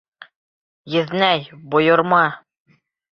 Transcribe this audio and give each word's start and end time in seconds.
Еҙнәй, 0.93 1.43
бойорма! 1.75 2.23